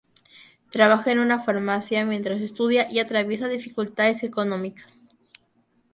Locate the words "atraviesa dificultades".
2.97-4.23